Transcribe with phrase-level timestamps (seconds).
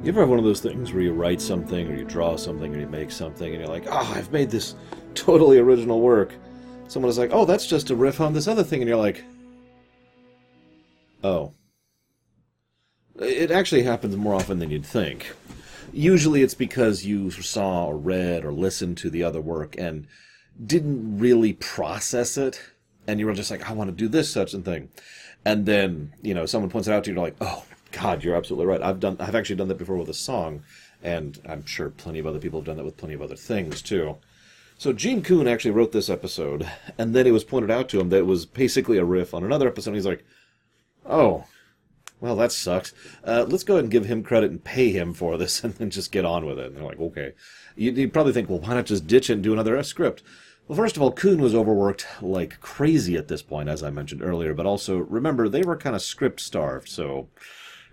[0.00, 2.72] You ever have one of those things where you write something or you draw something
[2.72, 4.76] or you make something and you're like, oh, I've made this
[5.14, 6.32] totally original work.
[6.86, 9.24] Someone is like, oh, that's just a riff on this other thing, and you're like,
[11.24, 11.52] oh.
[13.16, 15.34] It actually happens more often than you'd think.
[15.92, 20.06] Usually it's because you saw or read or listened to the other work and
[20.64, 22.60] didn't really process it,
[23.08, 24.90] and you were just like, I want to do this such and thing.
[25.44, 28.22] And then, you know, someone points it out to you, and you're like, oh, God,
[28.22, 28.82] you're absolutely right.
[28.82, 29.16] I've done.
[29.18, 30.62] I've actually done that before with a song,
[31.02, 33.82] and I'm sure plenty of other people have done that with plenty of other things
[33.82, 34.16] too.
[34.76, 38.10] So Gene Coon actually wrote this episode, and then it was pointed out to him
[38.10, 39.90] that it was basically a riff on another episode.
[39.90, 40.24] And he's like,
[41.06, 41.44] "Oh,
[42.20, 42.92] well, that sucks.
[43.24, 45.90] Uh, let's go ahead and give him credit and pay him for this, and then
[45.90, 47.32] just get on with it." And they're like, "Okay."
[47.74, 50.22] You'd, you'd probably think, "Well, why not just ditch it and do another script?"
[50.68, 54.22] Well, first of all, Coon was overworked like crazy at this point, as I mentioned
[54.22, 54.52] earlier.
[54.52, 57.28] But also, remember, they were kind of script starved, so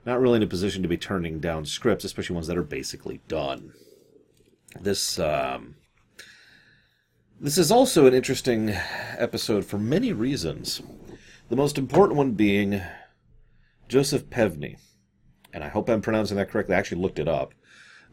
[0.05, 3.21] not really in a position to be turning down scripts, especially ones that are basically
[3.27, 3.73] done.
[4.79, 5.75] This um,
[7.39, 8.69] this is also an interesting
[9.17, 10.81] episode for many reasons.
[11.49, 12.81] The most important one being
[13.87, 14.77] Joseph Pevney,
[15.53, 16.75] and I hope I'm pronouncing that correctly.
[16.75, 17.53] I actually looked it up.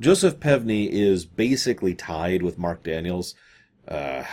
[0.00, 3.34] Joseph Pevney is basically tied with Marc Daniels.
[3.86, 4.24] Uh,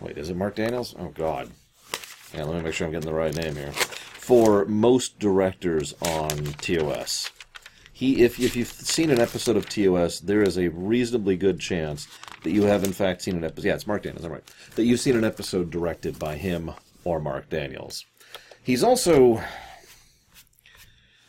[0.00, 0.94] wait, is it Marc Daniels?
[0.98, 1.50] Oh God.
[2.34, 3.72] Yeah, let me make sure I'm getting the right name here
[4.22, 7.28] for most directors on TOS.
[7.92, 12.06] He, if, if you've seen an episode of TOS, there is a reasonably good chance
[12.44, 13.66] that you have in fact seen an episode.
[13.66, 14.44] Yeah, it's Marc Daniels, I'm right.
[14.76, 16.70] That you've seen an episode directed by him
[17.02, 18.06] or Marc Daniels.
[18.62, 19.42] He's also,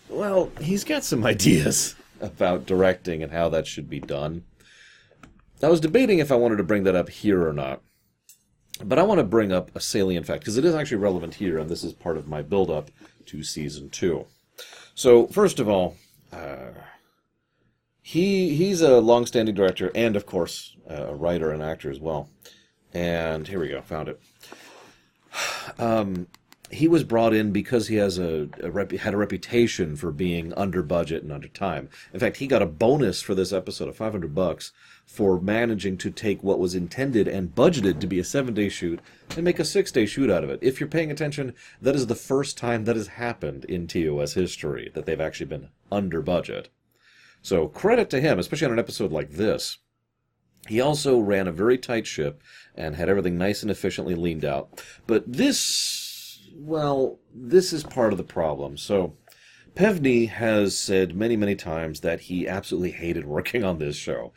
[0.08, 4.44] well, he's got some ideas about directing and how that should be done.
[5.64, 7.82] I was debating if I wanted to bring that up here or not.
[8.82, 11.58] But I want to bring up a salient fact because it is actually relevant here,
[11.58, 12.90] and this is part of my build up
[13.28, 14.26] to season two.
[14.96, 15.96] So, first of all,
[16.32, 16.72] uh,
[18.02, 22.30] he he's a long-standing director and, of course, a writer and actor as well.
[22.94, 24.22] And here we go, found it.
[25.80, 26.28] Um,
[26.74, 30.54] he was brought in because he has a, a rep, had a reputation for being
[30.56, 31.90] under budget and under time.
[32.14, 34.72] In fact, he got a bonus for this episode of 500 bucks
[35.06, 39.00] for managing to take what was intended and budgeted to be a 7-day shoot
[39.36, 40.60] and make a 6-day shoot out of it.
[40.62, 44.92] If you're paying attention, that is the first time that has happened in TOS history
[44.94, 46.70] that they've actually been under budget.
[47.42, 49.78] So, credit to him, especially on an episode like this.
[50.68, 52.42] He also ran a very tight ship
[52.74, 54.82] and had everything nice and efficiently leaned out.
[55.06, 58.78] But this well, this is part of the problem.
[58.78, 59.18] So,
[59.76, 64.32] Pevney has said many, many times that he absolutely hated working on this show.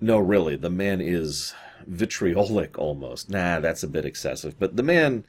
[0.00, 1.54] No, really, the man is
[1.86, 3.30] vitriolic almost.
[3.30, 4.58] Nah, that's a bit excessive.
[4.58, 5.24] But the man,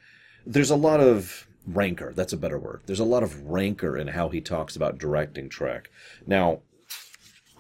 [0.46, 2.14] there's a lot of rancor.
[2.14, 2.82] That's a better word.
[2.86, 5.90] There's a lot of rancor in how he talks about directing Trek.
[6.26, 6.60] Now,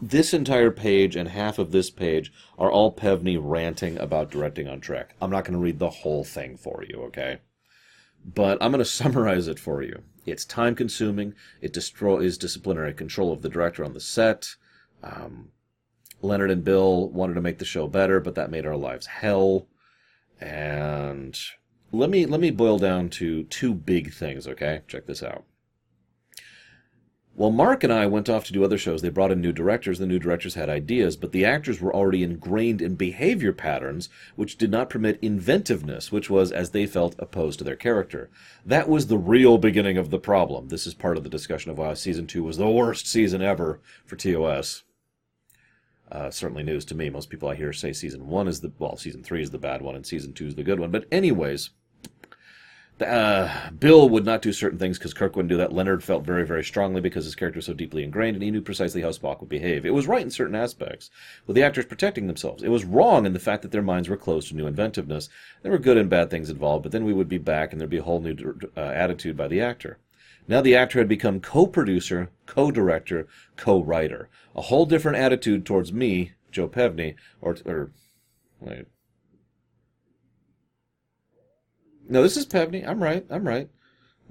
[0.01, 4.79] this entire page and half of this page are all Pevney ranting about directing on
[4.79, 5.15] Trek.
[5.21, 7.39] I'm not going to read the whole thing for you, okay?
[8.33, 10.03] but I'm going to summarize it for you.
[10.25, 11.33] It's time consuming.
[11.61, 14.55] It destroys disciplinary control of the director on the set.
[15.01, 15.49] Um,
[16.21, 19.67] Leonard and Bill wanted to make the show better, but that made our lives hell.
[20.39, 21.37] And
[21.91, 24.47] let me let me boil down to two big things.
[24.47, 25.45] Okay, check this out.
[27.37, 29.03] Well, Marc and I went off to do other shows.
[29.03, 29.99] They brought in new directors.
[29.99, 34.57] The new directors had ideas, but the actors were already ingrained in behavior patterns which
[34.57, 38.31] did not permit inventiveness, which was, as they felt, opposed to their character.
[38.65, 40.69] That was the real beginning of the problem.
[40.69, 43.81] This is part of the discussion of why season two was the worst season ever
[44.03, 44.81] for TOS.
[46.11, 47.09] Uh, certainly news to me.
[47.09, 49.81] Most people I hear say season one is the well, season three is the bad
[49.81, 50.89] one, and season two is the good one.
[50.89, 51.71] But anyways,
[53.01, 55.73] uh, Bill would not do certain things because Kirk wouldn't do that.
[55.73, 58.61] Leonard felt very, very strongly because his character was so deeply ingrained, and he knew
[58.61, 59.85] precisely how Spock would behave.
[59.85, 61.11] It was right in certain aspects,
[61.45, 62.63] with the actors protecting themselves.
[62.63, 65.29] It was wrong in the fact that their minds were closed to new inventiveness.
[65.61, 67.89] There were good and bad things involved, but then we would be back, and there'd
[67.89, 69.99] be a whole new uh, attitude by the actor.
[70.47, 74.29] Now the actor had become co-producer, co-director, co-writer.
[74.55, 77.91] A whole different attitude towards me, Joe Pevney, or, or
[78.59, 78.85] wait,
[82.09, 82.87] no, this is Pevney.
[82.87, 83.25] I'm right.
[83.29, 83.69] I'm right.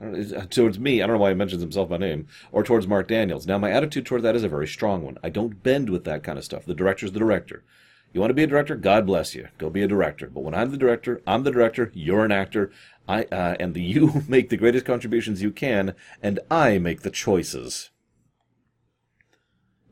[0.01, 3.09] Uh, towards me, I don't know why he mentions himself by name, or towards Marc
[3.09, 3.47] Daniels.
[3.47, 5.19] Now, my attitude toward that is a very strong one.
[5.23, 6.67] I don't bend with that kind of stuff.
[6.67, 7.65] The director's the director.
[8.13, 8.77] You want to be a director?
[8.77, 9.49] God bless you.
[9.59, 10.29] Go be a director.
[10.29, 11.91] But when I'm the director, I'm the director.
[11.95, 12.71] You're an actor.
[13.09, 17.11] I uh, and the, you make the greatest contributions you can, and I make the
[17.11, 17.91] choices.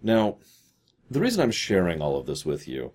[0.02, 0.37] Now,
[1.11, 2.93] the reason I'm sharing all of this with you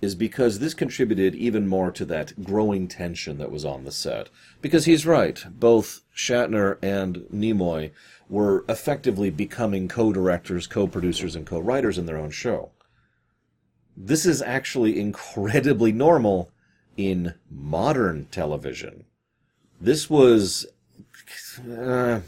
[0.00, 4.28] is because this contributed even more to that growing tension that was on the set.
[4.60, 7.90] Because he's right, both Shatner and Nimoy
[8.28, 12.70] were effectively becoming co-directors, co-producers, and co-writers in their own show.
[14.02, 16.50] This is actually incredibly normal
[16.96, 19.04] in modern television.
[19.78, 20.66] This was.
[21.68, 22.20] Uh,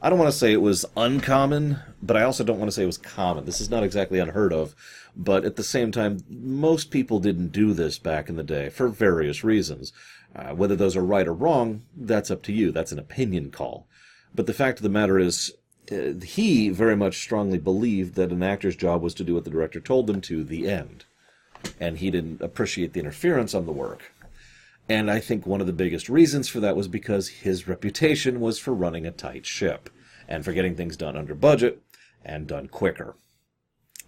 [0.00, 2.84] I don't want to say it was uncommon, but I also don't want to say
[2.84, 3.46] it was common.
[3.46, 4.76] This is not exactly unheard of,
[5.16, 8.86] but at the same time, most people didn't do this back in the day for
[8.86, 9.92] various reasons.
[10.36, 12.70] Uh, whether those are right or wrong, that's up to you.
[12.70, 13.88] That's an opinion call.
[14.32, 15.52] But the fact of the matter is,
[15.90, 19.50] uh, he very much strongly believed that an actor's job was to do what the
[19.50, 21.06] director told them to, the end.
[21.80, 24.12] And he didn't appreciate the interference on the work.
[24.88, 28.58] And I think one of the biggest reasons for that was because his reputation was
[28.58, 29.90] for running a tight ship
[30.26, 31.82] and for getting things done under budget
[32.24, 33.14] and done quicker.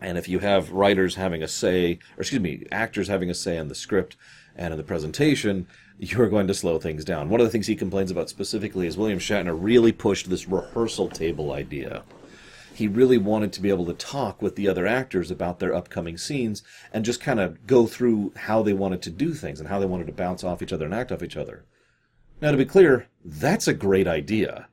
[0.00, 3.58] And if you have writers having a say, or excuse me, actors having a say
[3.58, 4.16] in the script
[4.56, 5.66] and in the presentation,
[5.98, 7.28] you're going to slow things down.
[7.28, 11.08] One of the things he complains about specifically is William Shatner really pushed this rehearsal
[11.08, 12.04] table idea
[12.80, 16.16] he really wanted to be able to talk with the other actors about their upcoming
[16.16, 16.62] scenes
[16.94, 19.84] and just kind of go through how they wanted to do things and how they
[19.84, 21.66] wanted to bounce off each other and act off each other.
[22.40, 24.68] Now, to be clear, that's a great idea.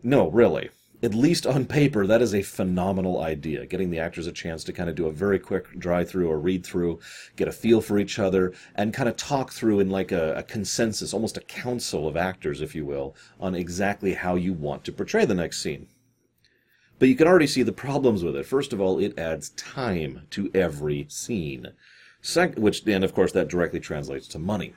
[0.00, 0.70] No, really.
[1.02, 3.66] At least on paper, that is a phenomenal idea.
[3.66, 6.38] Getting the actors a chance to kind of do a very quick dry through or
[6.38, 7.00] read through,
[7.34, 10.44] get a feel for each other, and kind of talk through in like a, a
[10.44, 14.92] consensus, almost a council of actors, if you will, on exactly how you want to
[14.92, 15.88] portray the next scene.
[16.98, 18.46] But you can already see the problems with it.
[18.46, 21.68] First of all, it adds time to every scene,
[22.20, 24.74] Sec- which then, of course, that directly translates to money.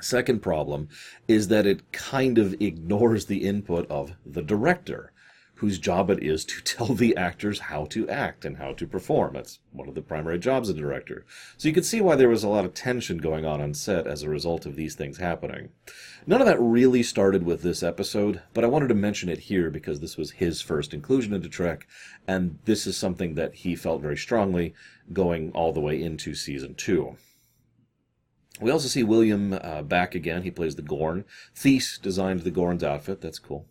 [0.00, 0.88] Second problem
[1.28, 5.12] is that it kind of ignores the input of the director
[5.56, 9.34] whose job it is to tell the actors how to act and how to perform.
[9.34, 11.24] That's one of the primary jobs of the director.
[11.56, 14.06] So you can see why there was a lot of tension going on on set
[14.06, 15.70] as a result of these things happening.
[16.26, 19.70] None of that really started with this episode, but I wanted to mention it here
[19.70, 21.86] because this was his first inclusion into Trek,
[22.26, 24.74] and this is something that he felt very strongly
[25.12, 27.16] going all the way into season two.
[28.60, 30.42] We also see William uh, back again.
[30.42, 31.24] He plays the Gorn.
[31.54, 33.20] Theiss designed the Gorn's outfit.
[33.20, 33.66] That's cool.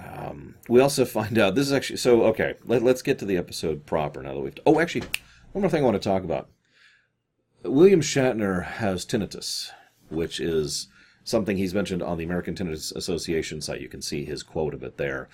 [0.00, 2.54] Um, we also find out this is actually so okay.
[2.64, 4.54] Let, us get to the episode proper now that we've.
[4.66, 5.06] Oh, actually,
[5.52, 6.48] one more thing I want to talk about.
[7.62, 9.70] William Shatner has tinnitus,
[10.08, 10.88] which is
[11.24, 13.82] something he's mentioned on the American Tinnitus Association site.
[13.82, 15.28] You can see his quote of it there.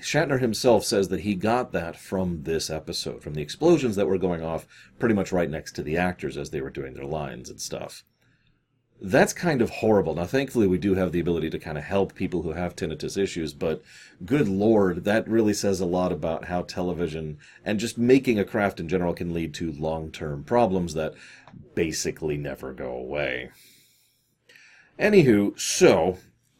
[0.00, 4.18] Shatner himself says that he got that from this episode, from the explosions that were
[4.18, 4.66] going off
[4.98, 8.04] pretty much right next to the actors as they were doing their lines and stuff
[9.04, 10.14] that's kind of horrible.
[10.14, 13.18] Now, thankfully, we do have the ability to kind of help people who have tinnitus
[13.18, 13.82] issues, but
[14.24, 18.78] good lord, that really says a lot about how television and just making a craft
[18.78, 21.14] in general can lead to long term problems that
[21.74, 23.50] basically never go away.
[24.98, 26.18] Anywho, so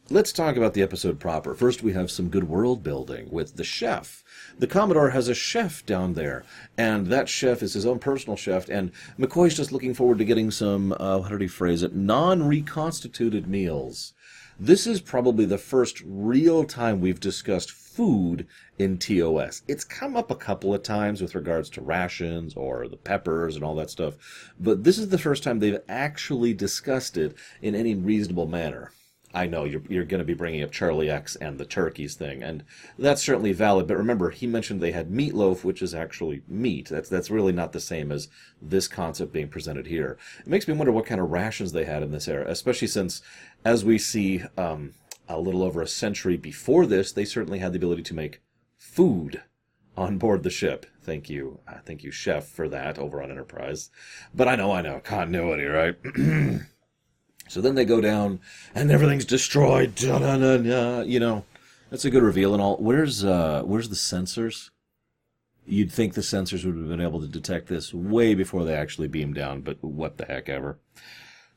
[0.09, 1.55] Let's talk about the episode proper.
[1.55, 4.22] First, we have some good world building with the chef.
[4.59, 6.43] The Commodore has a chef down there,
[6.77, 10.51] and that chef is his own personal chef, and McCoy's just looking forward to getting
[10.51, 14.13] some, uh, how did he phrase it, non reconstituted meals.
[14.59, 18.45] This is probably the first real time we've discussed food
[18.77, 19.63] in TOS.
[19.67, 23.65] It's come up a couple of times with regards to rations or the peppers and
[23.65, 27.95] all that stuff, but this is the first time they've actually discussed it in any
[27.95, 28.91] reasonable manner.
[29.33, 32.43] I know you're, you're going to be bringing up Charlie X and the turkeys thing,
[32.43, 32.63] and
[32.99, 33.87] that's certainly valid.
[33.87, 36.89] But remember, he mentioned they had meatloaf, which is actually meat.
[36.89, 38.27] That's that's really not the same as
[38.61, 40.17] this concept being presented here.
[40.39, 43.21] It makes me wonder what kind of rations they had in this era, especially since,
[43.65, 44.93] as we see um,
[45.27, 48.41] a little over a century before this, they certainly had the ability to make
[48.77, 49.41] food
[49.97, 50.85] on board the ship.
[51.01, 53.89] Thank you, uh, thank you, chef, for that over on Enterprise.
[54.33, 55.95] But I know, I know, continuity, right?
[57.53, 58.39] So then they go down
[58.73, 60.01] and everything's destroyed.
[60.01, 61.45] You know,
[61.91, 62.77] that's a good reveal and all.
[62.77, 64.71] Where's uh, where's the sensors?
[65.63, 69.07] You'd think the sensors would have been able to detect this way before they actually
[69.07, 70.79] beam down, but what the heck ever.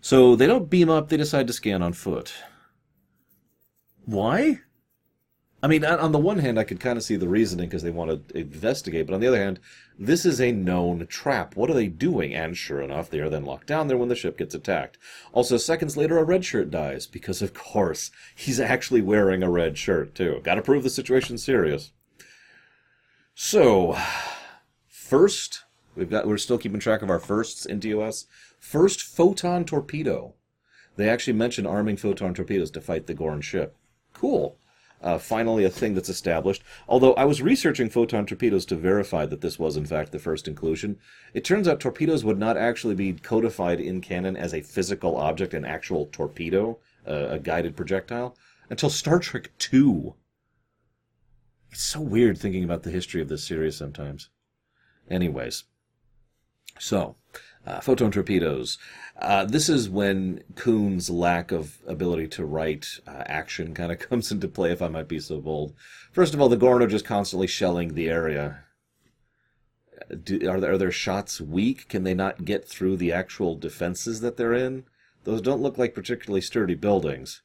[0.02, 2.34] So they don't beam up, they decide to scan on foot.
[4.04, 4.60] Why?
[5.62, 7.90] I mean, on the one hand, I could kind of see the reasoning because they
[7.90, 9.58] want to investigate, but on the other hand,
[9.98, 11.56] this is a known trap.
[11.56, 12.34] What are they doing?
[12.34, 14.98] And sure enough, they are then locked down there when the ship gets attacked.
[15.32, 19.78] Also, seconds later, a red shirt dies because, of course, he's actually wearing a red
[19.78, 20.40] shirt too.
[20.44, 21.92] Got to prove the situation's serious.
[23.34, 23.96] So,
[24.88, 28.26] first, we've got we're still keeping track of our firsts in TOS.
[28.60, 30.34] First, photon torpedo.
[30.96, 33.76] They actually mention arming photon torpedoes to fight the Gorn ship.
[34.12, 34.58] Cool.
[35.02, 36.62] Uh, finally, a thing that's established.
[36.88, 40.48] Although I was researching photon torpedoes to verify that this was, in fact, the first
[40.48, 40.98] inclusion,
[41.34, 45.54] it turns out torpedoes would not actually be codified in canon as a physical object,
[45.54, 48.36] an actual torpedo, uh, a guided projectile,
[48.70, 50.14] until Star Trek II.
[51.70, 54.30] It's so weird thinking about the history of this series sometimes.
[55.10, 55.64] Anyways,
[56.78, 57.16] so
[57.66, 58.78] uh, photon torpedoes.
[59.20, 64.30] Uh, this is when Coon's lack of ability to write uh, action kind of comes
[64.30, 65.74] into play, if I might be so bold.
[66.12, 68.60] First of all, the Gorn are just constantly shelling the area.
[70.22, 71.88] Do, are, there, are their shots weak?
[71.88, 74.84] Can they not get through the actual defenses that they're in?
[75.24, 77.42] Those don't look like particularly sturdy buildings.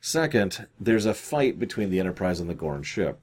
[0.00, 3.20] Second, there's a fight between the Enterprise and the Gorn ship.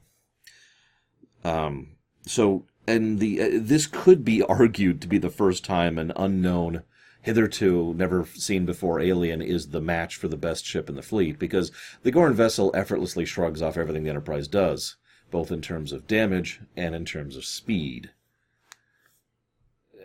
[1.42, 6.12] Um, so and the uh, this could be argued to be the first time an
[6.16, 6.82] unknown
[7.20, 11.38] hitherto never seen before alien is the match for the best ship in the fleet
[11.38, 11.70] because
[12.02, 14.96] the Gorn vessel effortlessly shrugs off everything the Enterprise does,
[15.30, 18.10] both in terms of damage and in terms of speed.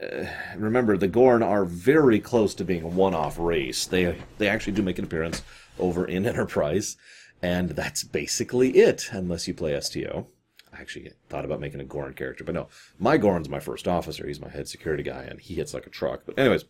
[0.02, 0.26] Uh,
[0.58, 3.86] remember, the Gorn are very close to being a one-off race.
[3.86, 5.44] They they actually do make an appearance
[5.80, 6.98] over in Enterprise,
[7.42, 10.28] and that's basically it, unless you play STO.
[10.76, 12.68] I actually thought about making a Gorn character, but no.
[13.00, 14.28] My Gorn's my first officer.
[14.28, 16.24] He's my head security guy, and he hits like a truck.
[16.26, 16.66] But anyways,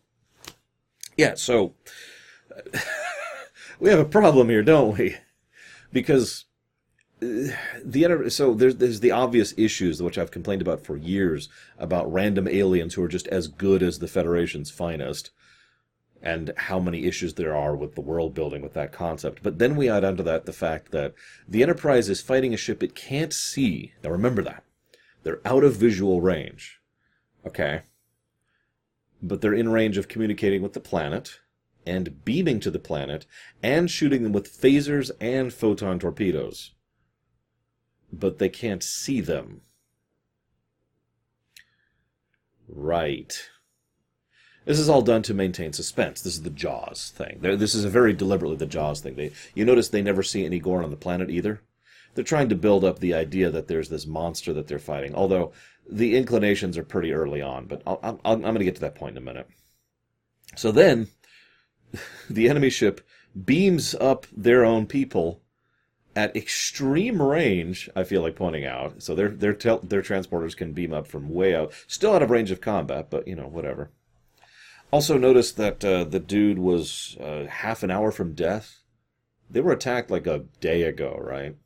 [1.16, 1.34] yeah.
[1.34, 1.74] So
[3.80, 5.16] we have a problem here, don't we?
[5.92, 6.44] Because
[7.22, 12.12] uh, the so there's there's the obvious issues which I've complained about for years about
[12.12, 15.30] random aliens who are just as good as the Federation's finest
[16.24, 19.42] and how many issues there are with the world building with that concept.
[19.42, 21.12] But then we add onto that the fact that
[21.46, 23.92] the Enterprise is fighting a ship it can't see.
[24.02, 24.64] Now remember that.
[25.22, 26.80] They're out of visual range.
[27.46, 27.82] Okay.
[29.22, 31.40] But they're in range of communicating with the planet
[31.86, 33.26] and beaming to the planet
[33.62, 36.72] and shooting them with phasers and photon torpedoes.
[38.10, 39.60] But they can't see them.
[42.66, 43.50] Right.
[44.64, 46.22] This is all done to maintain suspense.
[46.22, 47.38] This is the Jaws thing.
[47.40, 49.14] They're, this is a very deliberately the Jaws thing.
[49.14, 51.60] They, you notice they never see any Gorn on the planet either.
[52.14, 55.14] They're trying to build up the idea that there's this monster that they're fighting.
[55.14, 55.52] Although
[55.88, 58.94] the inclinations are pretty early on, but i am I'm going to get to that
[58.94, 59.48] point in a minute.
[60.56, 61.08] So then,
[62.30, 63.00] the enemy ship
[63.44, 65.42] beams up their own people
[66.16, 67.90] at extreme range.
[67.96, 69.02] I feel like pointing out.
[69.02, 72.30] So their their tel- their transporters can beam up from way out, still out of
[72.30, 73.90] range of combat, but you know whatever.
[74.94, 78.78] Also noticed that uh, the dude was uh, half an hour from death.
[79.50, 81.56] They were attacked like a day ago, right?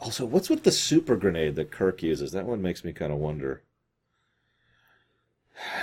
[0.00, 2.32] Also, what's with the super grenade that Kirk uses?
[2.32, 3.64] That one makes me kind of wonder.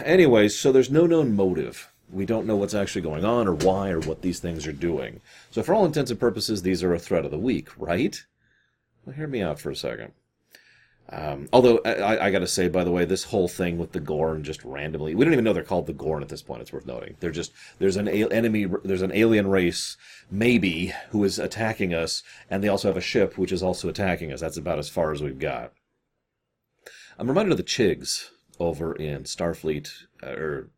[0.03, 1.93] Anyways, so there's no known motive.
[2.11, 5.21] We don't know what's actually going on or why or what these things are doing.
[5.51, 8.19] So, for all intents and purposes, these are a threat of the week, right?
[9.05, 10.13] Well, hear me out for a second.
[11.09, 13.99] Um, although I, I got to say, by the way, this whole thing with the
[13.99, 16.61] Gorn just randomly—we don't even know they're called the Gorn at this point.
[16.61, 17.17] It's worth noting.
[17.19, 19.97] They're just there's an enemy, there's an alien race,
[20.31, 24.31] maybe, who is attacking us, and they also have a ship which is also attacking
[24.31, 24.39] us.
[24.39, 25.73] That's about as far as we've got.
[27.19, 28.29] I'm reminded of the Chigs
[28.59, 29.91] over in Starfleet,
[30.23, 30.69] uh, or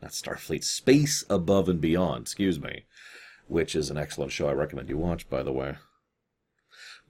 [0.00, 2.22] not Starfleet, Space Above and Beyond.
[2.22, 2.86] Excuse me,
[3.48, 4.48] which is an excellent show.
[4.48, 5.28] I recommend you watch.
[5.28, 5.76] By the way.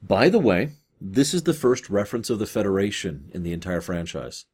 [0.02, 0.70] By the way,
[1.06, 4.46] this is the first reference of the Federation in the entire franchise.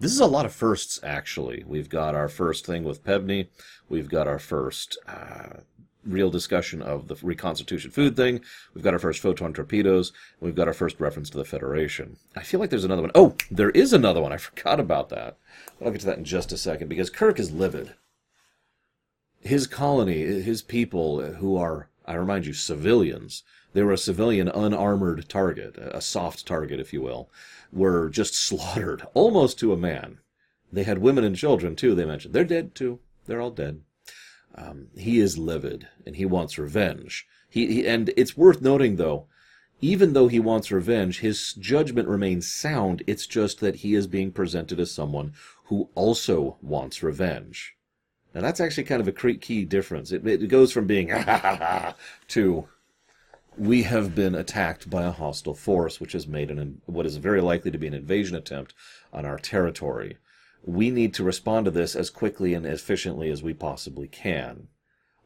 [0.00, 1.62] This is a lot of firsts, actually.
[1.66, 3.48] We've got our first thing with Pevney.
[3.90, 5.60] We've got our first uh,
[6.06, 8.40] real discussion of the reconstitution food thing.
[8.72, 10.12] We've got our first photon torpedoes.
[10.40, 12.16] We've got our first reference to the Federation.
[12.34, 13.12] I feel like there's another one.
[13.14, 14.32] Oh, there is another one.
[14.32, 15.36] I forgot about that.
[15.84, 17.94] I'll get to that in just a second because Kirk is livid.
[19.40, 23.42] His colony, his people, who are, I remind you, civilians,
[23.72, 27.30] they were a civilian, unarmored target, a soft target, if you will,
[27.72, 30.18] were just slaughtered almost to a man.
[30.72, 32.34] They had women and children, too, they mentioned.
[32.34, 33.00] They're dead, too.
[33.26, 33.82] They're all dead.
[34.54, 37.26] Um, he is livid, and he wants revenge.
[37.48, 39.26] He, he, and it's worth noting, though,
[39.80, 43.02] even though he wants revenge, his judgment remains sound.
[43.06, 45.34] It's just that he is being presented as someone
[45.64, 47.76] who also wants revenge.
[48.34, 50.10] Now, that's actually kind of a key difference.
[50.10, 51.08] It, it goes from being
[52.28, 52.68] to
[53.56, 57.40] we have been attacked by a hostile force, which has made an, what is very
[57.40, 58.74] likely to be an invasion attempt
[59.12, 60.18] on our territory.
[60.64, 64.68] We need to respond to this as quickly and efficiently as we possibly can.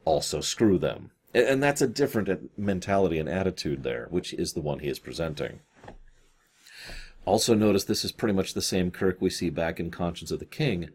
[0.04, 1.10] Also, screw them.
[1.34, 5.60] And that's a different mentality and attitude there, which is the one he is presenting.
[7.24, 10.38] Also, notice this is pretty much the same Kirk we see back in Conscience of
[10.38, 10.88] the King,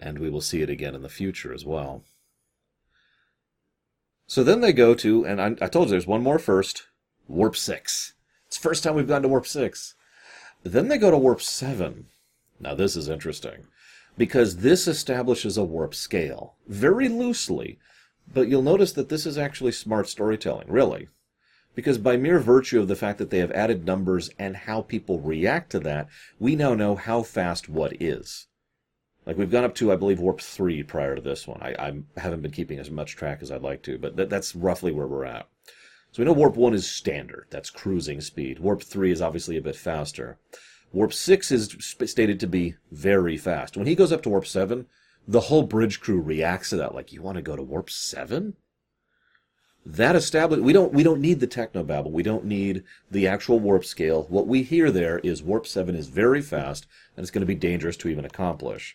[0.00, 2.02] and we will see it again in the future as well.
[4.26, 6.84] So then they go to, and I, I told you there's one more first.
[7.28, 8.14] Warp 6.
[8.48, 9.94] It's the first time we've gone to Warp 6.
[10.64, 12.06] Then they go to Warp 7.
[12.58, 13.66] Now, this is interesting
[14.18, 17.78] because this establishes a warp scale very loosely,
[18.32, 21.08] but you'll notice that this is actually smart storytelling, really.
[21.74, 25.20] Because by mere virtue of the fact that they have added numbers and how people
[25.20, 28.46] react to that, we now know how fast what is.
[29.26, 31.60] Like we've gone up to, I believe, warp three prior to this one.
[31.62, 34.92] I, I haven't been keeping as much track as I'd like to, but that's roughly
[34.92, 35.46] where we're at.
[36.12, 37.46] So we know warp one is standard.
[37.50, 38.58] That's cruising speed.
[38.58, 40.38] Warp three is obviously a bit faster.
[40.92, 43.76] Warp 6 is stated to be very fast.
[43.76, 44.86] When he goes up to Warp 7,
[45.26, 48.56] the whole bridge crew reacts to that like, you want to go to Warp 7?
[49.86, 52.10] That established we don't we don't need the technobabble.
[52.10, 54.24] We don't need the actual warp scale.
[54.28, 56.86] What we hear there is warp 7 is very fast
[57.16, 58.94] and it's going to be dangerous to even accomplish.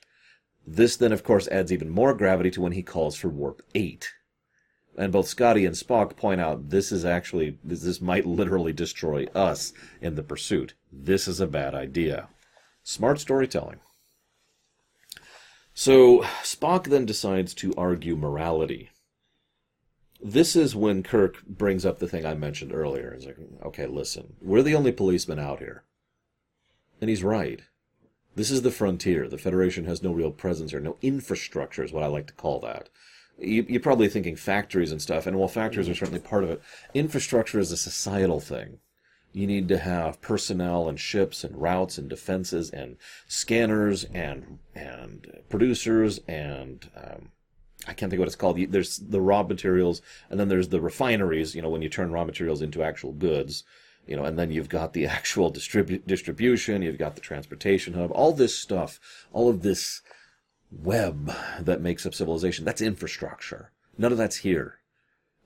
[0.66, 4.12] This then of course adds even more gravity to when he calls for warp 8
[4.98, 9.74] and both Scotty and Spock point out this is actually this, might literally destroy us
[10.02, 10.74] in the pursuit.
[10.92, 12.28] This is a bad idea.
[12.84, 13.80] Smart storytelling.
[15.74, 18.92] So Spock then decides to argue morality.
[20.24, 23.14] This is when Kirk brings up the thing I mentioned earlier.
[23.14, 25.84] He's like, okay, listen, we're the only policemen out here.
[27.02, 27.62] And he's right.
[28.36, 29.28] This is the frontier.
[29.28, 30.80] The Federation has no real presence here.
[30.80, 32.90] No infrastructure is what I like to call that.
[33.38, 36.62] You, are probably thinking factories and stuff, and while factories are certainly part of it,
[36.94, 38.80] infrastructure is a societal thing
[39.36, 42.96] you need to have personnel and ships and routes and defenses and
[43.28, 47.32] scanners and and producers and um,
[47.86, 48.58] I can't think what it's called.
[48.72, 51.54] There's the raw materials, and then there's the refineries.
[51.54, 53.64] You know, when you turn raw materials into actual goods,
[54.08, 56.82] you know, and then you've got the actual distribu- distribution.
[56.82, 58.12] You've got the transportation hub.
[58.12, 59.00] All this stuff,
[59.34, 60.02] all of this
[60.72, 62.66] web that makes up civilization.
[62.66, 63.72] That's infrastructure.
[63.98, 64.80] None of that's here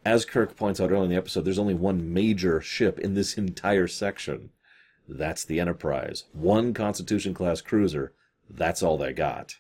[0.05, 3.33] as Kirk points out earlier in the episode, there's only one major ship in this
[3.37, 4.49] entire section.
[5.07, 6.25] That's the Enterprise.
[6.33, 8.13] One Constitution class cruiser.
[8.49, 9.55] That's all they got.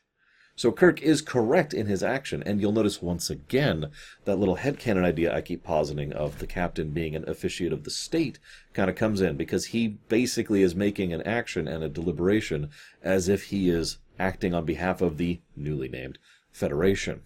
[0.59, 3.91] So Kirk is correct in his action, and you'll notice once again
[4.25, 7.89] that little headcanon idea I keep positing of the captain being an officiate of the
[7.89, 8.39] state
[8.73, 13.29] kind of comes in because he basically is making an action and a deliberation as
[13.29, 16.19] if he is acting on behalf of the newly named
[16.51, 17.21] Federation.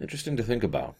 [0.00, 0.94] Interesting to think about.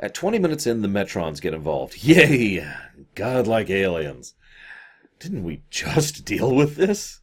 [0.00, 2.02] At 20 minutes in, the Metrons get involved.
[2.02, 2.68] Yay!
[3.14, 4.34] Godlike aliens.
[5.20, 7.20] Didn't we just deal with this?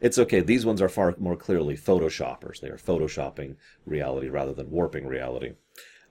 [0.00, 0.40] It's okay.
[0.40, 2.60] These ones are far more clearly photoshoppers.
[2.60, 5.52] They are photoshopping reality rather than warping reality.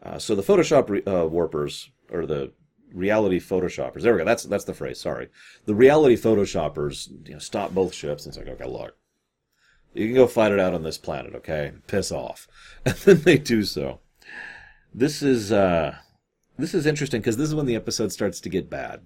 [0.04, 2.52] Uh, so the Photoshop re- uh, warpers, or the
[2.94, 4.26] reality photoshoppers, there we go.
[4.26, 5.00] That's that's the phrase.
[5.00, 5.30] Sorry,
[5.66, 8.96] the reality photoshoppers you know, stop both ships and it's like, okay, look,
[9.94, 11.74] you can go fight it out on this planet, okay?
[11.88, 12.48] Piss off.
[12.86, 14.00] And then they do so.
[14.94, 15.96] This is uh
[16.58, 19.06] this is interesting because this is when the episode starts to get bad.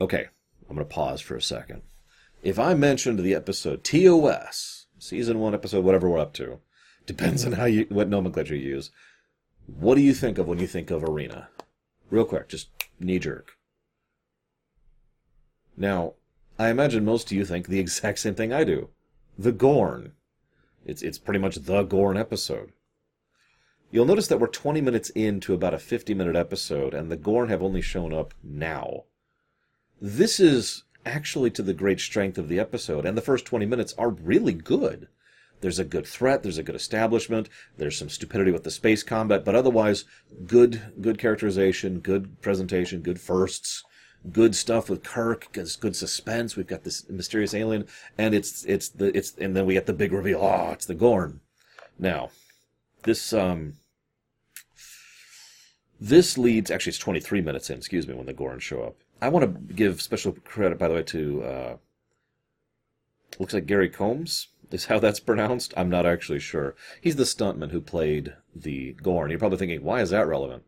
[0.00, 0.26] Okay,
[0.68, 1.82] I'm going to pause for a second.
[2.42, 6.58] If I mentioned the episode TOS, season 1 episode whatever we're up to,
[7.06, 8.90] depends on how you what nomenclature you use.
[9.66, 11.50] What do you think of when you think of arena?
[12.10, 13.52] Real quick, just knee jerk.
[15.76, 16.14] Now,
[16.58, 18.88] I imagine most of you think the exact same thing I do.
[19.38, 20.12] The Gorn.
[20.84, 22.72] It's, it's pretty much the Gorn episode.
[23.92, 27.50] You'll notice that we're 20 minutes into about a 50 minute episode, and the Gorn
[27.50, 29.04] have only shown up now.
[30.00, 33.94] This is actually to the great strength of the episode, and the first 20 minutes
[33.98, 35.08] are really good.
[35.60, 39.44] There's a good threat, there's a good establishment, there's some stupidity with the space combat,
[39.44, 40.04] but otherwise,
[40.46, 43.84] good good characterization, good presentation, good firsts
[44.30, 46.56] good stuff with Kirk, good, suspense.
[46.56, 47.86] We've got this mysterious alien,
[48.16, 50.40] and it's it's the it's and then we get the big reveal.
[50.40, 51.40] Oh, it's the Gorn.
[51.98, 52.30] Now,
[53.02, 53.74] this um
[56.00, 57.78] this leads actually it's 23 minutes in.
[57.78, 58.96] Excuse me, when the Gorn show up.
[59.22, 61.76] I want to give special credit, by the way, to uh,
[63.38, 65.72] looks like Gary Combs is how that's pronounced.
[65.76, 66.74] I'm not actually sure.
[67.00, 69.30] He's the stuntman who played the Gorn.
[69.30, 70.64] You're probably thinking, why is that relevant?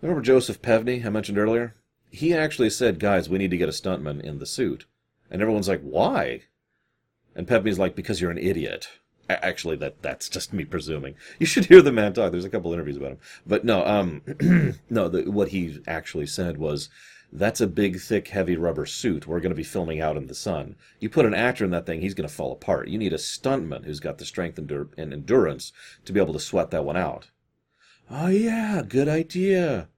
[0.00, 1.74] Remember Joseph Pevney I mentioned earlier?
[2.10, 4.86] he actually said, guys, we need to get a stuntman in the suit.
[5.30, 6.42] And everyone's like, why?
[7.34, 8.88] And Pevney's like, because you're an idiot.
[9.28, 11.14] Actually, that that's just me presuming.
[11.38, 12.32] You should hear the man talk.
[12.32, 14.22] There's a couple interviews about him, but no, um,
[14.88, 15.10] no.
[15.10, 16.88] The, what he actually said was,
[17.32, 19.26] "That's a big, thick, heavy rubber suit.
[19.26, 20.76] We're going to be filming out in the sun.
[20.98, 22.88] You put an actor in that thing, he's going to fall apart.
[22.88, 25.72] You need a stuntman who's got the strength and, endurance
[26.04, 27.30] to be able to sweat that one out."
[28.10, 29.88] Oh yeah, good idea.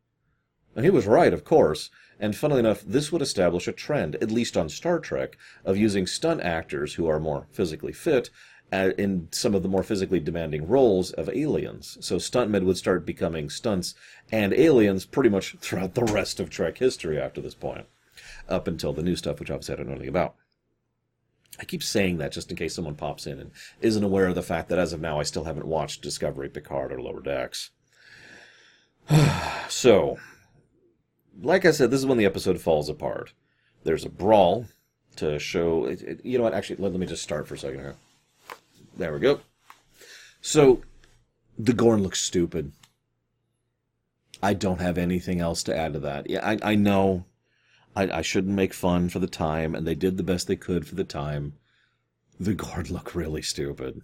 [0.74, 1.90] And he was right, of course.
[2.18, 6.06] And funnily enough, this would establish a trend, at least on Star Trek, of using
[6.06, 8.30] stunt actors who are more physically fit
[8.72, 11.98] uh, in some of the more physically demanding roles of aliens.
[12.00, 13.94] So stuntmen would start becoming stunts
[14.30, 17.86] and aliens pretty much throughout the rest of Trek history after this point,
[18.48, 20.34] up until the new stuff, which obviously I don't know anything about.
[21.58, 23.50] I keep saying that just in case someone pops in and
[23.82, 26.92] isn't aware of the fact that as of now I still haven't watched Discovery, Picard,
[26.92, 27.70] or Lower Decks.
[29.68, 30.18] so,
[31.42, 33.34] like I said, this is when the episode falls apart.
[33.84, 34.66] There's a brawl
[35.16, 35.88] to show.
[36.22, 36.54] You know what?
[36.54, 37.96] Actually, let, let me just start for a second here.
[39.00, 39.40] There we go.
[40.42, 40.82] So,
[41.58, 42.72] the Gorn looks stupid.
[44.42, 46.28] I don't have anything else to add to that.
[46.28, 47.24] Yeah, I, I know
[47.96, 50.86] I, I shouldn't make fun for the time, and they did the best they could
[50.86, 51.54] for the time.
[52.38, 54.02] The Gorn look really stupid.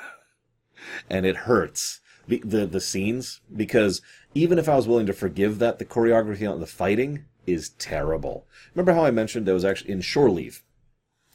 [1.08, 2.00] and it hurts.
[2.26, 4.02] The, the, the scenes, because
[4.34, 8.46] even if I was willing to forgive that, the choreography on the fighting is terrible.
[8.74, 10.62] Remember how I mentioned that was actually in Shore Leave?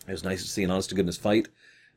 [0.07, 1.47] It was nice to see an honest to goodness fight.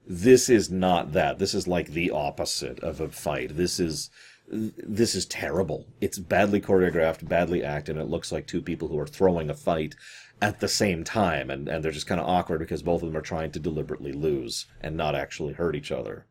[0.06, 1.38] This is not that.
[1.38, 3.56] This is like the opposite of a fight.
[3.56, 4.10] This is
[4.48, 5.86] this is terrible.
[6.00, 9.54] It's badly choreographed, badly acted, and it looks like two people who are throwing a
[9.54, 9.96] fight
[10.40, 13.16] at the same time, and, and they're just kind of awkward because both of them
[13.16, 16.26] are trying to deliberately lose and not actually hurt each other.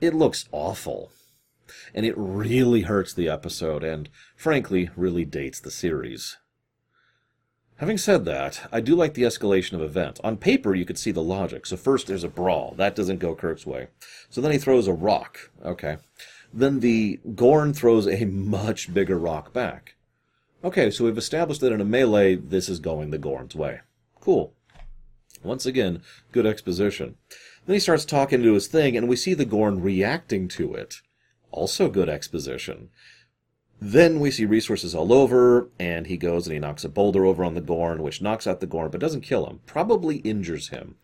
[0.00, 1.12] It looks awful.
[1.94, 6.38] And it really hurts the episode, and frankly, really dates the series.
[7.82, 10.20] Having said that, I do like the escalation of events.
[10.22, 11.66] On paper, you could see the logic.
[11.66, 12.74] So first there's a brawl.
[12.76, 13.88] That doesn't go Kirk's way.
[14.30, 15.50] So then he throws a rock.
[15.64, 15.96] Okay.
[16.54, 19.96] Then the Gorn throws a much bigger rock back.
[20.62, 23.80] Okay, so we've established that in a melee, this is going the Gorn's way.
[24.20, 24.54] Cool.
[25.42, 27.16] Once again, good exposition.
[27.66, 31.00] Then he starts talking to his thing, and we see the Gorn reacting to it.
[31.50, 32.90] Also good exposition.
[33.84, 37.42] Then we see resources all over, and he goes and he knocks a boulder over
[37.42, 40.94] on the Gorn, which knocks out the Gorn but doesn't kill him, probably injures him.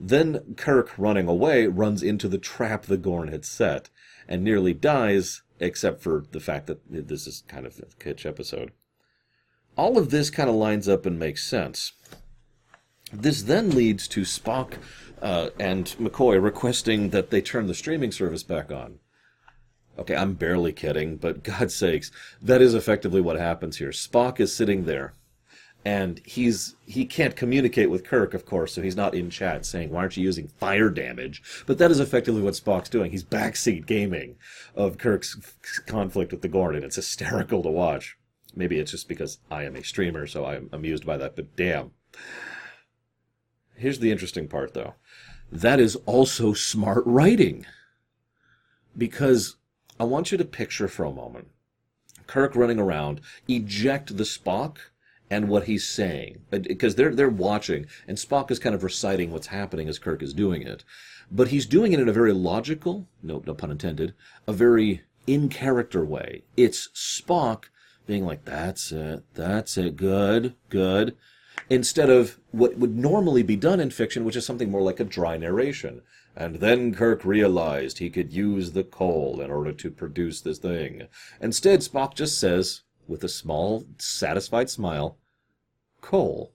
[0.00, 3.88] Then Kirk, running away, runs into the trap the Gorn had set
[4.26, 8.72] and nearly dies, except for the fact that this is kind of a kitsch episode.
[9.76, 11.92] All of this kind of lines up and makes sense.
[13.12, 14.78] This then leads to Spock
[15.22, 18.98] uh, and McCoy requesting that they turn the streaming service back on.
[19.98, 22.10] Okay, I'm barely kidding, but God's sakes,
[22.42, 23.90] that is effectively what happens here.
[23.90, 25.14] Spock is sitting there
[25.84, 29.90] and he's he can't communicate with Kirk, of course, so he's not in chat saying,
[29.90, 33.10] "Why aren't you using fire damage?" But that is effectively what Spock's doing.
[33.10, 34.36] He's backseat gaming
[34.74, 35.36] of Kirk's
[35.86, 38.16] conflict with the Gorn, and it's hysterical to watch.
[38.56, 41.36] Maybe it's just because I am a streamer, so I'm amused by that.
[41.36, 41.90] But damn.
[43.76, 44.94] Here's the interesting part, though.
[45.50, 47.66] That is also smart writing,
[48.96, 49.56] because
[49.98, 51.48] I want you to picture for a moment
[52.26, 54.78] Kirk running around, eject the Spock
[55.30, 59.30] and what he's saying uh, because they're they're watching and Spock is kind of reciting
[59.30, 60.84] what's happening as Kirk is doing it.
[61.30, 64.14] But he's doing it in a very logical no no pun intended
[64.46, 66.42] a very in character way.
[66.56, 67.64] It's Spock
[68.06, 71.16] being like that's it that's it good good
[71.70, 75.04] instead of what would normally be done in fiction which is something more like a
[75.04, 76.02] dry narration
[76.36, 81.08] and then Kirk realized he could use the coal in order to produce this thing
[81.40, 85.18] instead Spock just says with a small, satisfied smile,
[86.00, 86.52] coal.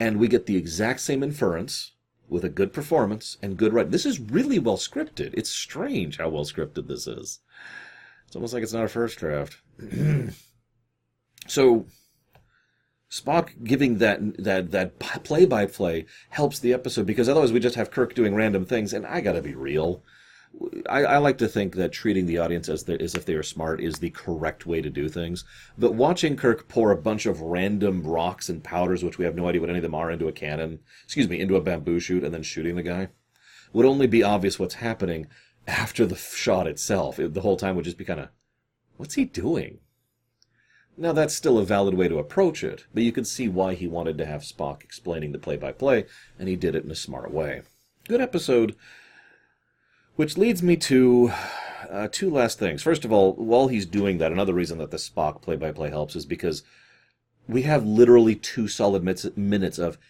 [0.00, 1.92] And we get the exact same inference
[2.28, 3.90] with a good performance and good writing.
[3.90, 5.34] This is really well scripted.
[5.34, 7.40] It's strange how well scripted this is.
[8.26, 9.56] It's almost like it's not a first draft.
[11.46, 11.86] so
[13.10, 17.76] Spock giving that that that play by play helps the episode because otherwise we just
[17.76, 20.02] have Kirk doing random things and I got to be real.
[20.88, 23.42] I, I, like to think that treating the audience as, the, as if they are
[23.42, 25.44] smart is the correct way to do things.
[25.76, 29.46] But watching Kirk pour a bunch of random rocks and powders, which we have no
[29.46, 32.24] idea what any of them are, into a cannon, excuse me, into a bamboo shoot,
[32.24, 33.08] and then shooting the guy,
[33.74, 35.26] would only be obvious what's happening
[35.66, 37.18] after the shot itself.
[37.18, 38.30] It, the whole time would just be kind of,
[38.96, 39.80] what's he doing?
[41.00, 43.86] Now, that's still a valid way to approach it, but you can see why he
[43.86, 46.06] wanted to have Spock explaining the play by play,
[46.38, 47.62] and he did it in a smart way.
[48.08, 48.74] Good episode
[50.18, 51.30] which leads me to
[51.88, 52.82] uh, two last things.
[52.82, 55.90] First of all, while he's doing that, another reason that the Spock play by play
[55.90, 56.64] helps is because
[57.46, 59.96] we have literally two solid minutes of.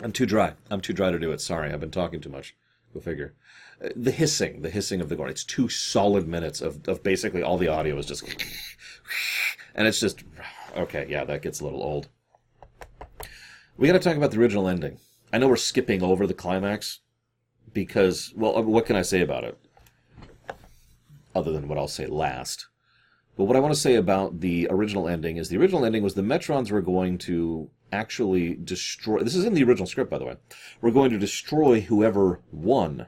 [0.00, 0.52] I'm too dry.
[0.70, 1.40] I'm too dry to do it.
[1.40, 2.54] Sorry, I've been talking too much.
[2.94, 3.34] Go figure.
[3.82, 5.30] Uh, the hissing, the hissing of the Gorn.
[5.30, 8.24] It's two solid minutes of, of basically all the audio is just.
[9.76, 10.24] And it's just.
[10.74, 12.08] Okay, yeah, that gets a little old.
[13.76, 14.98] We got to talk about the original ending.
[15.32, 17.00] I know we're skipping over the climax
[17.72, 19.58] because, well, uh, what can I say about it?
[21.34, 22.66] Other than what I'll say last.
[23.36, 26.14] But what I want to say about the original ending is the original ending was
[26.14, 29.22] the Metrons were going to actually destroy.
[29.22, 30.36] This is in the original script, by the way.
[30.80, 33.06] We're going to destroy whoever won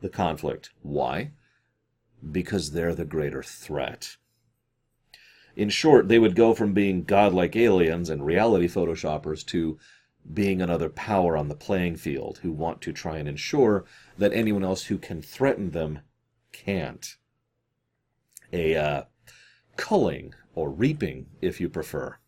[0.00, 0.70] the conflict.
[0.82, 1.32] Why?
[2.30, 4.16] Because they're the greater threat.
[5.56, 9.78] In short, they would go from being godlike aliens and reality photoshoppers to
[10.32, 13.84] being another power on the playing field who want to try and ensure
[14.16, 16.00] that anyone else who can threaten them
[16.52, 17.16] can't.
[18.52, 19.02] A uh,
[19.76, 22.18] culling or reaping, if you prefer.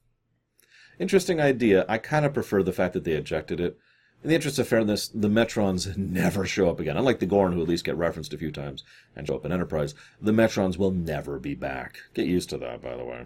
[1.01, 1.87] Interesting idea.
[1.89, 3.79] I kind of prefer the fact that they ejected it.
[4.23, 6.99] In the interest of fairness, the Metrons never show up again.
[6.99, 8.85] Unlike the Gorn, who at least get referenced a few times
[9.17, 12.01] and show up in Enterprise, the Metrons will never be back.
[12.13, 13.25] Get used to that, by the way.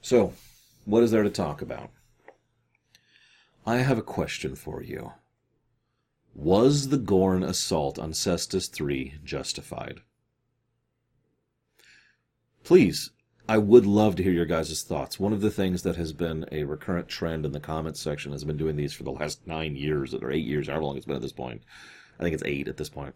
[0.00, 0.32] So,
[0.84, 1.90] what is there to talk about?
[3.66, 5.12] I have a question for you.
[6.36, 10.02] Was the Gorn assault on Cestus 3 justified?
[12.62, 13.10] Please,
[13.48, 15.18] I would love to hear your guys' thoughts.
[15.18, 18.44] One of the things that has been a recurrent trend in the comments section has
[18.44, 21.16] been doing these for the last nine years, or eight years, however long it's been
[21.16, 21.62] at this point.
[22.18, 23.14] I think it's eight at this point.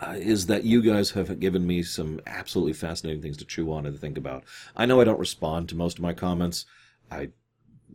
[0.00, 3.86] Uh, is that you guys have given me some absolutely fascinating things to chew on
[3.86, 4.42] and to think about.
[4.76, 6.66] I know I don't respond to most of my comments.
[7.10, 7.28] I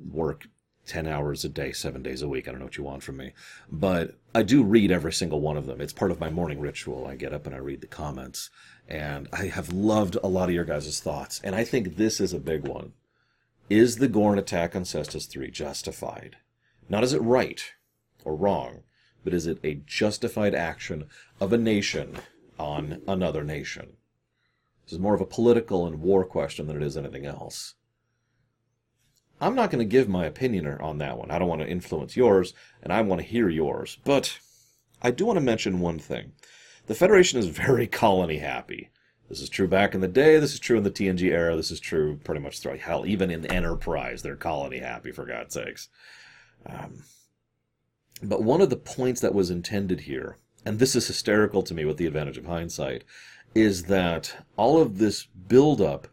[0.10, 0.48] work
[0.90, 2.48] 10 hours a day, seven days a week.
[2.48, 3.34] I don't know what you want from me.
[3.72, 5.80] But I do read every single one of them.
[5.80, 7.06] It's part of my morning ritual.
[7.06, 8.50] I get up and I read the comments.
[8.88, 11.40] And I have loved a lot of your guys' thoughts.
[11.44, 12.94] And I think this is a big one.
[13.70, 16.38] Is the Gorn attack on Cestus 3 justified?
[16.90, 17.64] Not is it right
[18.26, 18.82] or wrong,
[19.24, 21.06] but is it a justified action
[21.40, 22.16] of a nation
[22.58, 23.98] on another nation?
[24.86, 27.76] This is more of a political and war question than it is anything else.
[29.42, 31.32] I'm not going to give my opinion on that one.
[31.32, 33.98] I don't want to influence yours, and I want to hear yours.
[34.04, 34.38] But
[35.02, 36.34] I do want to mention one thing.
[36.88, 38.90] The Federation is very colony happy.
[39.30, 40.40] This is true back in the day.
[40.40, 41.56] This is true in the TNG era.
[41.56, 43.06] This is true pretty much throughout hell.
[43.06, 45.90] Even in Enterprise, they're colony happy, for God's sakes.
[46.66, 47.04] Um,
[48.24, 51.86] but one of the points that was intended here, and this is hysterical to me
[51.86, 53.04] with the advantage of hindsight,
[53.54, 56.08] is that all of this buildup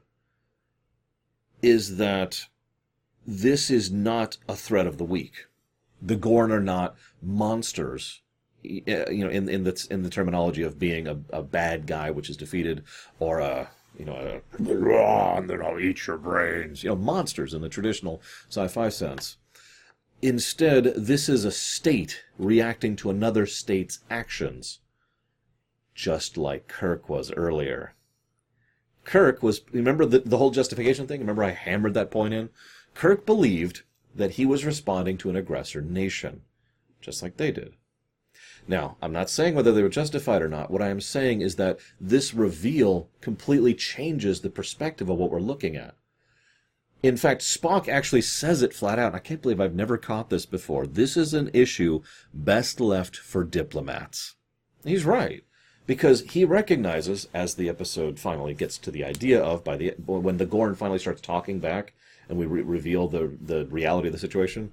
[1.62, 2.46] is that
[3.26, 5.46] this is not a threat of the week.
[6.00, 8.22] The Gorn are not monsters,
[8.62, 12.30] you know, in in the in the terminology of being a, a bad guy which
[12.30, 12.84] is defeated,
[13.18, 16.84] or a you know, a, and then I'll eat your brains.
[16.84, 19.38] You know, monsters in the traditional sci-fi sense.
[20.22, 24.80] Instead, this is a state reacting to another state's actions,
[25.94, 27.94] just like Kirk was earlier.
[29.04, 31.20] Kirk was remember the the whole justification thing.
[31.20, 32.50] Remember I hammered that point in.
[32.96, 33.82] Kirk believed
[34.14, 36.40] that he was responding to an aggressor nation,
[37.02, 37.74] just like they did.
[38.66, 40.70] Now, I'm not saying whether they were justified or not.
[40.70, 45.40] What I am saying is that this reveal completely changes the perspective of what we're
[45.40, 45.94] looking at.
[47.02, 49.14] In fact, Spock actually says it flat out.
[49.14, 50.86] I can't believe I've never caught this before.
[50.86, 52.00] This is an issue
[52.32, 54.36] best left for diplomats.
[54.84, 55.44] He's right.
[55.86, 60.38] Because he recognizes, as the episode finally gets to the idea of, by the when
[60.38, 61.92] the Gorn finally starts talking back,
[62.28, 64.72] and we re- reveal the the reality of the situation,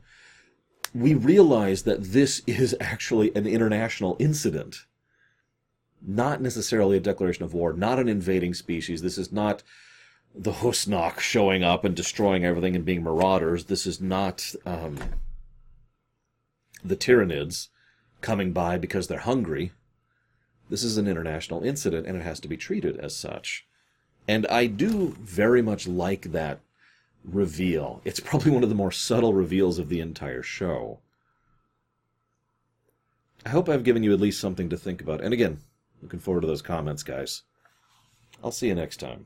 [0.93, 4.85] we realize that this is actually an international incident,
[6.01, 9.01] not necessarily a declaration of war, not an invading species.
[9.01, 9.63] This is not
[10.35, 13.65] the Husnock showing up and destroying everything and being marauders.
[13.65, 14.97] This is not um,
[16.83, 17.67] the Tyranids
[18.21, 19.71] coming by because they're hungry.
[20.69, 23.67] This is an international incident and it has to be treated as such.
[24.27, 26.61] And I do very much like that
[27.23, 28.01] reveal.
[28.03, 30.99] It's probably one of the more subtle reveals of the entire show.
[33.45, 35.21] I hope I've given you at least something to think about.
[35.21, 35.59] And again,
[36.01, 37.43] looking forward to those comments, guys.
[38.43, 39.25] I'll see you next time.